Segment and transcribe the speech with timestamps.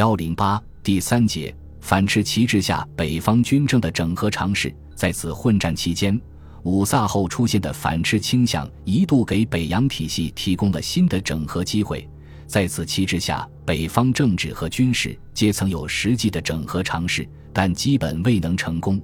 [0.00, 4.74] 幺零八第三节，反赤旗帜下北方军政的整合尝试。
[4.94, 6.18] 在此混战期间，
[6.62, 12.08] 五卅后出现的反赤倾向一度给北洋体系提供了新的整合机会。
[12.46, 18.98] 在此旗帜下，北方政治和军事阶层有实际的整合尝试，但基本未能成功。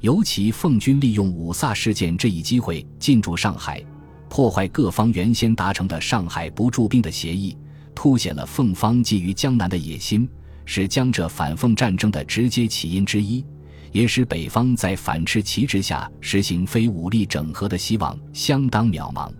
[0.00, 3.82] 尤其奉军利用五卅事件这一机会进驻上海，
[4.28, 7.56] 破坏各方原先达成的上海不驻兵的协议。
[7.96, 10.28] 凸显了凤方觊觎江南的野心，
[10.66, 13.42] 是江浙反奉战争的直接起因之一，
[13.90, 19.32] 也使北方在反赤旗帜下实行非武力整合的希望相当渺茫。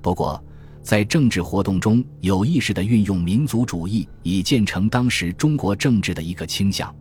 [0.00, 0.42] 不过，
[0.80, 6.94] 在政治活动中有意识地运用民族主义，已建成当时中国政治的一个倾向。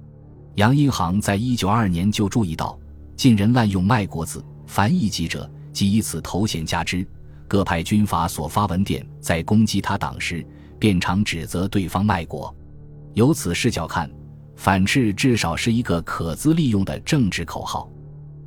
[0.56, 2.78] 杨荫杭在一九二二年就注意到，
[3.16, 7.08] 近人滥用卖国字、凡异己者，即以此头衔加之。
[7.48, 10.46] 各派军阀所发文电，在攻击他党时。
[10.80, 12.54] 便常指责对方卖国，
[13.14, 14.10] 由此视角看，
[14.56, 17.90] 反制至少是一个可资利用的政治口号。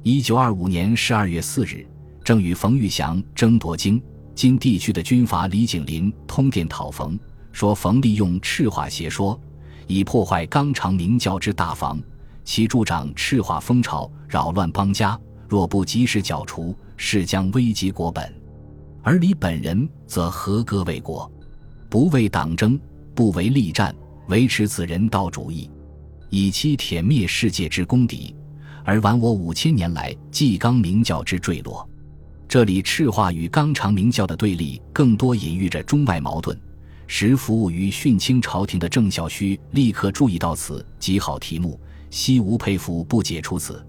[0.02, 1.86] 一九二五年十二月四日，
[2.24, 4.02] 正与冯玉祥争夺京
[4.34, 7.18] 津地区的军阀李景林通电讨冯，
[7.52, 9.38] 说冯利用赤化邪说，
[9.86, 12.00] 以破坏纲常明教之大防，
[12.44, 15.18] 其助长赤化风潮，扰乱邦家。
[15.48, 18.32] 若不及时剿除，势将危及国本。
[19.02, 21.28] 而李本人则合格为国。
[21.90, 22.78] 不为党争，
[23.16, 23.92] 不为利战，
[24.28, 25.68] 维持此人道主义，
[26.28, 28.32] 以期舔灭世界之公敌，
[28.84, 31.86] 而挽我五千年来纪纲明教之坠落。
[32.46, 36.56] 这里赤化与纲常明教的对立，更多隐喻着中外矛盾。
[37.08, 43.84] 时服务于训清朝廷的郑孝胥立刻注意到此极好题目，悉无佩服不解出此。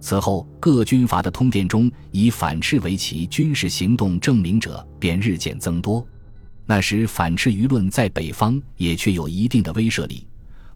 [0.00, 6.06] 此后各军阀的通电中，以反赤为其军事行动证明者便日渐增多。
[6.66, 10.26] 那时反赤舆论在北方也确有一定的威慑力，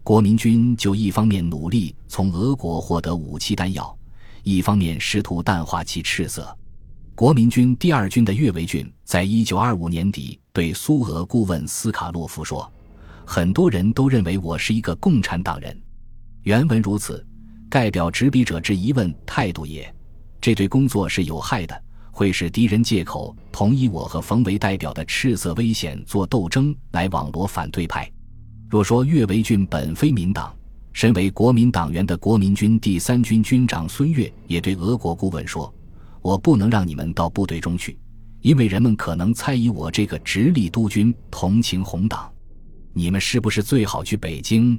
[0.03, 3.97] 国民军就一方面努力从俄国获得武器弹药，
[4.43, 6.55] 一方面试图淡化其赤色。
[7.15, 12.71] 国民军第二军的岳维俊在一九二五年底对苏俄顾问斯卡洛夫说
[13.25, 15.77] ：“很多人都认为我是一个共产党人。”
[16.43, 17.25] 原文如此，
[17.69, 19.93] 代表执笔者之疑问态度也。
[20.39, 21.83] 这对工作是有害的。
[22.19, 28.11] 会使敌人借口同以我和冯为代表的赤色危险做斗争来网罗反对派。
[28.69, 30.53] 若说岳维俊本非民党，
[30.91, 35.73] 身为国民党员的国民军第三军军长孙岳也对俄国顾问说
[36.21, 37.97] ：“我不能让你们到部队中去，
[38.41, 42.29] 因为人们可能猜疑我这个直隶督军同情红党。
[42.91, 44.77] 你们是不是最好去北京？”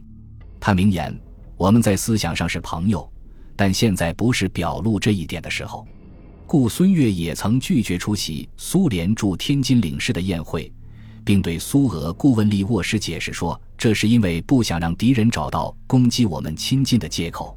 [0.60, 1.18] 他明言
[1.56, 3.10] ：“我们在思想上是朋友，
[3.56, 5.88] 但现在不是表露这一点的时候。”
[6.50, 10.68] 故孙越也曾拒绝出席苏联驻天津领事的宴会，
[11.24, 17.56] 并对苏俄顾问利沃什解释说，这是因为不想让敌人找到攻击我们亲近的借口。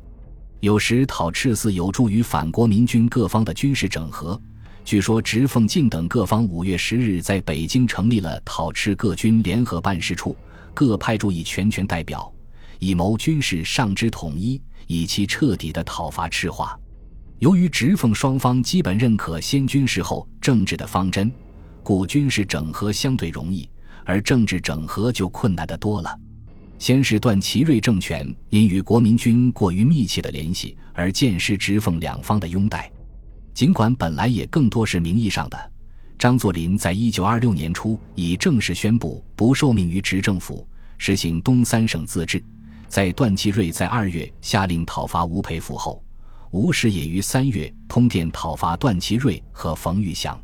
[0.60, 4.40] 有时讨赤寺有助于反国民军各方的军事整合。
[4.86, 10.38] 据说直奉晋等各方五月十日在北京成立了讨赤各军联合办事处，
[10.72, 12.32] 各派驻以全权代表，
[12.78, 16.80] 以谋军事上之统一，以其彻底的讨伐赤化。
[17.44, 21.30] 由于直奉双方基本认可先军事后政治的方针，
[21.84, 23.70] 故军事整合相对容易，
[24.06, 26.18] 而政治整合就困难得多了。
[26.80, 32.90] 先是段祺瑞政权因与国民军过于密切的联系而见失直奉两方的拥戴，
[33.54, 35.72] 尽管本来也更多是名义上的。
[36.18, 40.66] 张作霖在一九二六年初已正式宣布不受命于执政府，
[40.98, 42.42] 实行东三省自治。
[42.88, 46.02] 在段祺瑞在二月下令讨伐吴佩孚后。
[46.54, 50.40] 吴氏也于三月通电讨伐段祺瑞和冯玉祥，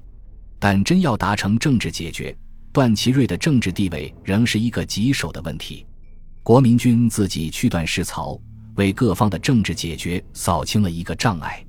[0.57, 2.35] 但真要达成政治解决，
[2.73, 5.85] 段祺瑞的政治地位仍是一个棘手的问题。
[6.41, 8.35] 国民军自己去断世曹，
[8.73, 11.63] 为各方的政治解决扫清了一个障碍。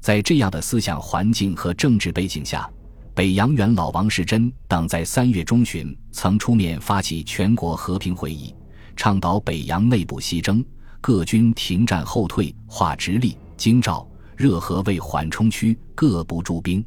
[0.00, 2.68] 在这样的思想环境和政治背景下，
[3.14, 8.52] 北洋元老王士珍等在三月中旬曾出面发起全国和平会议，
[8.96, 10.64] 倡导北洋内部西征，
[11.00, 13.38] 各军停战后退，划直隶。
[13.56, 16.84] 京兆、热河为缓冲区，各部驻兵。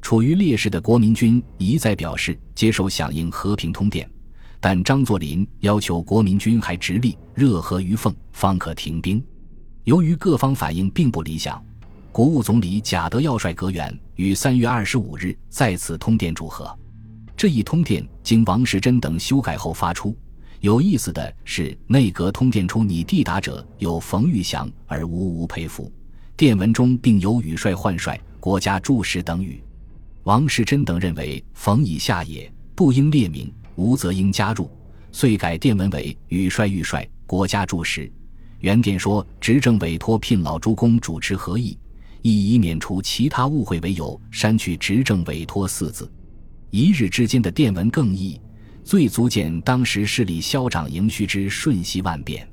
[0.00, 4.08] 处于劣势的国民军一再表示接受响应和平通电，
[4.60, 9.24] 但张作霖要求国民军还直隶、热河于凤，方可停兵。
[9.84, 11.64] 由于各方反应并不理想，
[12.10, 16.76] 国务总理贾德要率阁员于三月二十五日再次通电祝贺。
[17.36, 20.16] 这一通电经王士珍等修改后发出。
[20.60, 25.92] 有意思的是，内阁通电出拟递达者有冯玉祥而无吴佩孚。
[26.42, 29.62] 电文中并有“羽帅换帅，国家注释”等语。
[30.24, 34.68] 王士珍等认为冯以下也，不应列名，吴则应加入，
[35.12, 38.10] 遂改电文为“羽帅御帅，国家注释。
[38.58, 41.78] 原电说，执政委托聘老诸公主持合议，
[42.22, 46.10] 亦以免除其他误会为由，删去“执政委托”四字。
[46.70, 48.40] 一日之间的电文更易，
[48.82, 52.44] 最足见当时势力嚣张盈虚之瞬息万变。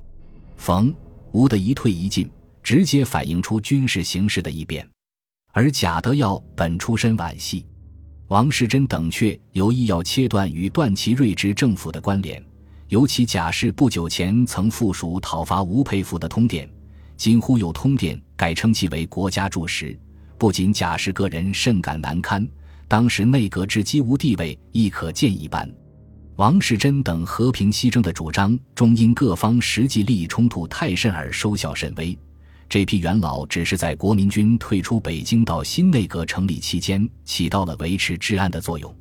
[0.57, 0.93] 冯
[1.31, 2.29] 吴的一退一进，
[2.69, 4.87] 直接反映出军事形势的异变。
[5.53, 7.65] 而贾德耀本出身皖系，
[8.27, 12.39] 王士祯等却有意要切断与段祺瑞之政府的关联。
[12.89, 16.69] 尤其贾氏不久前曾附属讨伐吴佩孚的通电，
[17.17, 19.99] 今忽有通电改称其为国家柱石，
[20.37, 22.47] 不仅贾氏个人甚感难堪，
[22.87, 25.67] 当时内阁之几无地位亦可见一斑。
[26.35, 32.15] 王士祯等和平西征的主张，终因各方实际利益冲突太甚而收效甚微。
[32.69, 38.95] 这批元老只是在国民军退出北京到新内阁成立期间，起到了维持治安的作用，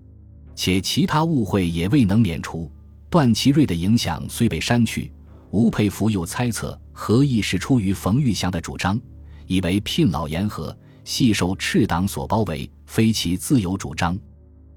[0.55, 2.73] 且其他误会也未能免除。
[3.11, 5.13] 段祺瑞的影响虽被删去，
[5.51, 8.99] 吴佩孚又猜测何意是出于冯玉祥的主张，
[9.47, 10.75] 以为聘老言和，
[11.05, 14.19] 系受赤党所包围，非其自由主张。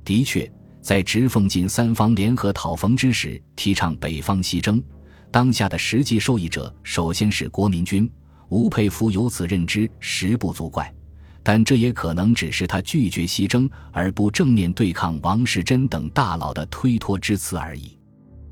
[0.04, 0.52] 的确，
[0.82, 4.84] 在直奉晋三方联合讨冯之时，提倡北方西征，
[5.32, 8.10] 当下的实际受益者首先是国民军。
[8.52, 10.94] 吴佩孚有此认知，实不足怪，
[11.42, 17.98] 但这也可能只是他拒绝西征而不正面对抗王士祯等大佬的推脱之词而已。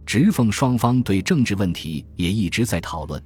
[0.05, 3.21] 直奉双方对政治问题也一直在讨论，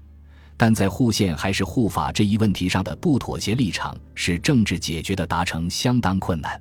[0.57, 6.59] 但在护宪还是护法这一问题上的不妥协立场，使政治解决的达成相当困难。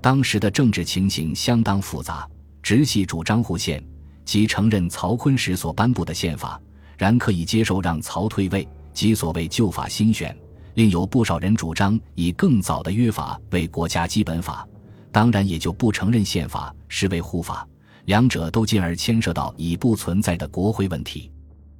[0.00, 2.28] 当时的政治情形相当复杂，
[2.60, 3.80] 直系主张护宪，
[4.24, 6.60] 即承认曹锟时所颁布的宪法，
[6.98, 10.34] 然可以接受让曹退位，即所谓旧法新选。
[10.74, 14.66] 另有不少人主张以更早的约法为国家基本法，
[15.12, 17.68] 当然也就不承认宪法，视为护法。
[18.06, 21.30] 两者都进而牵涉到已不存在的国徽问题。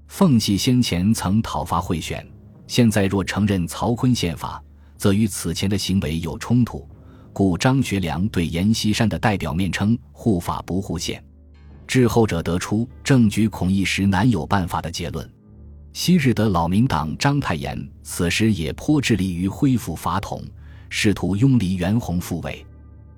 [0.06, 2.24] 奉系先前曾讨伐贿选，
[2.66, 4.62] 现在若承认曹锟宪法，
[4.96, 6.88] 则与此前的行为有冲突，
[7.32, 11.22] 故张学良对阎锡山的代表面称护法不护宪，
[11.86, 15.28] 至后者得出政局恐一时难有办法的结论。
[15.94, 20.42] 昔日的老民党章太炎此时也颇致力于恢复法统，
[20.90, 22.66] 试图拥黎元洪复位。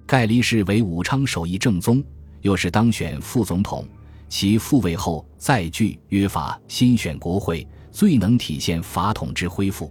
[0.04, 2.04] 盖黎氏为武昌首义正宗。
[2.42, 3.88] 又是当选副总统，
[4.28, 9.90] 其复位后再据约法新选国会，最能体现法统之恢复。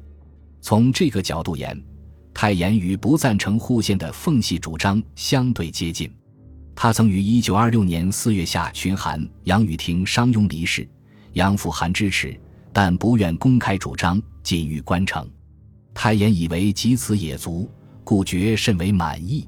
[0.62, 1.84] 从这个角度言，
[2.36, 6.10] 太炎与不赞成护宪的奉系主张相对接近。
[6.76, 10.88] 他曾于一九二六年四月下巡函杨雨婷商拥离世，
[11.34, 12.40] 杨复函支持，
[12.78, 15.26] 但不愿公开主张，仅于关城。
[15.94, 17.72] 太炎以为及此也足，
[18.04, 19.48] 故觉甚为满意。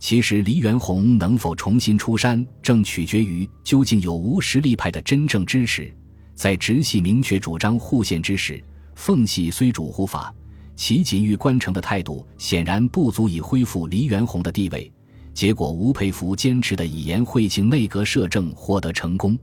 [0.00, 5.94] 其实，黎元洪能否重新出山，正取决于究竟有无实力派的真正支持。
[6.34, 8.60] 在直系明确主张护宪之时，
[8.96, 10.34] 奉系虽主护法，
[10.74, 14.92] 其仅欲关城的态度显然不足以恢复黎元洪的地位。
[15.32, 19.38] 结果，吴佩孚坚持的以言会庆内阁摄政获得成功。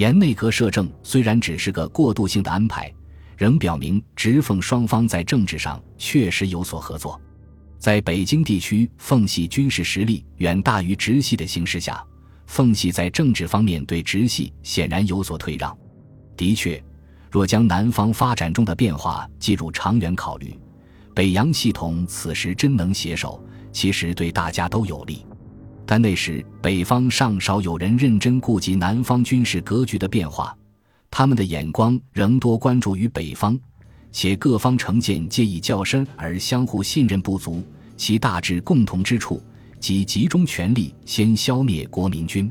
[0.00, 2.90] 严内阁摄政虽然只是个过渡性的安排，
[3.36, 7.20] 仍表明直奉双方在政治上确实有所合作。
[7.78, 12.02] 在北京地区，奉系军事实力远大于直系的形势下，
[12.46, 15.76] 奉系在政治方面对直系显然有所退让。
[16.34, 16.82] 的确，
[17.30, 20.58] 若将南方发展中的变化计入长远考虑，
[21.14, 25.26] 北洋系统此时真能携手，其实对大家都有利。
[25.90, 30.56] 但那时北方尚少有人认真顾及南方军事格局的变化，
[31.10, 33.58] 他们的眼光仍多关注于北方。
[34.12, 37.60] 且各方成见皆以较深而相互信任不足，
[37.96, 39.42] 其大致共同之处
[39.80, 42.48] 即集中权力先消灭国民军。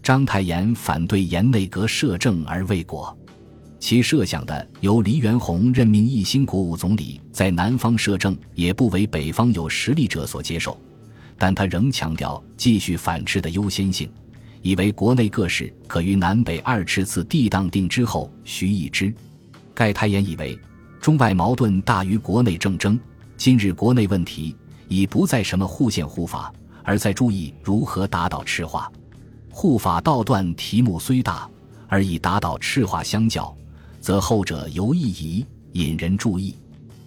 [0.00, 3.12] 章太炎反对严内阁摄政而未果，
[3.80, 10.80] 其设想的由黎元洪任命一新国务总理在南方摄政也不为北方有实力者所接受，
[11.38, 14.10] 但他仍强调继续反斥的优先性，
[14.60, 19.14] 以为国内各事可于南北二赤次地当定之后徐议之。
[19.74, 20.58] 盖太炎以为。
[21.00, 22.98] 中外矛盾大于国内政争，
[23.36, 24.54] 今日国内问题
[24.88, 26.52] 已不在什么护宪护法，
[26.82, 28.90] 而在注意如何打倒赤化。
[29.48, 31.48] 护法道断题目虽大，
[31.86, 33.56] 而以打倒赤化相较，
[34.00, 36.56] 则后者尤意义引人注意。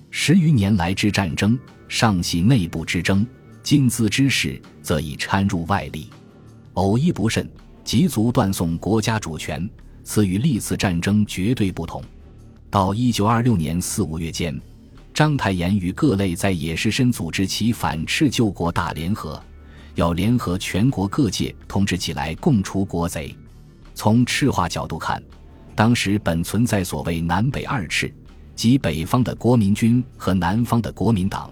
[0.10, 1.60] 十余年来之战争，
[1.90, 3.26] 尚系内部之争；
[3.64, 6.10] 今兹之事，则已掺入外力，
[6.74, 7.50] 偶一不慎，
[7.84, 9.70] 即足断送国家主权。
[10.04, 12.04] 此与历次战争绝对不同。
[12.72, 14.60] 到一九二六年四五月间，
[15.14, 19.42] 章太炎与各类在野士绅组织起反赤救国大联合，
[19.94, 23.34] 要联合全国各界统治起来，共除国贼。
[23.94, 25.22] 从赤化角度看，
[25.76, 28.12] 当时本存在所谓南北二赤，
[28.56, 31.52] 即北方的国民军和南方的国民党，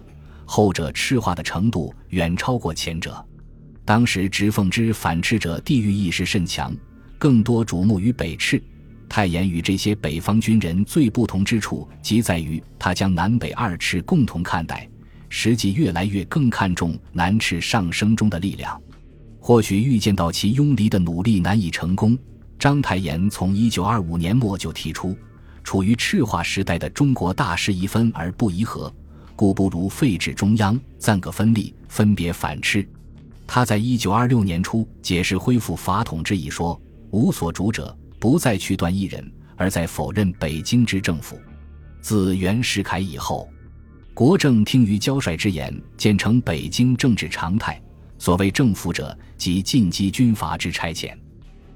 [0.51, 3.23] 后者赤化的程度远超过前者。
[3.85, 6.75] 当时直奉之反赤者地域意识甚强，
[7.19, 8.59] 更多瞩目于北赤。
[9.07, 14.89] 太炎与这些北方军人最不同之处，即在于他将南北二赤共同看待，
[15.29, 18.81] 实际越来越更看重南赤上升中的力量。
[19.39, 22.17] 或许预见到其拥离的努力难以成功，
[22.57, 25.15] 章太炎从一九二五年末就提出，
[25.63, 28.91] 处于赤化时代的中国大势宜分而不宜合，
[29.39, 32.85] 故不如废止中央，暂各分立，分别反斥。
[33.47, 36.77] 他在一九二六年初解释恢复法统之意说
[37.11, 41.39] ：“无所主者，不再去断一人，而在否认北京之政府。”
[42.03, 43.47] 自袁世凯以后，
[44.13, 47.81] 国政听于交帅之言，渐成北京政治常态。
[48.17, 51.13] 所谓政府者，即进击军阀之差遣。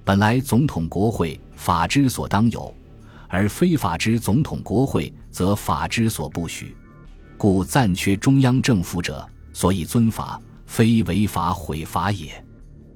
[0.03, 2.75] 本来总统国会法之所当有，
[3.29, 6.75] 而非法之总统国会，则法之所不许。
[7.43, 12.31] 故暂缺中央政府者，所以尊法，非违法毁法也。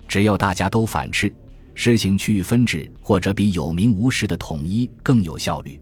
[0.08, 1.30] 只要大家都反斥，
[1.76, 5.78] 实行区域分治，或者比有名无实的统一更有效率。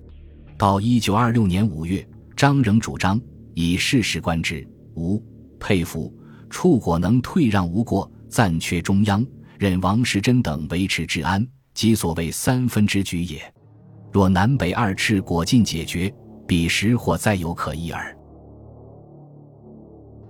[0.57, 2.03] 到一九二六年五月，
[2.35, 3.21] 张仍主张
[3.53, 5.23] 以事实观之，吾
[5.59, 6.11] 佩服。
[6.49, 9.23] 楚国能退让吴国，暂缺中央，
[9.59, 13.39] 任王世贞等维持治安，即所谓三分之举也。
[14.11, 16.11] 若南北二赤果尽解决，
[16.47, 18.17] 彼时或再有可议耳。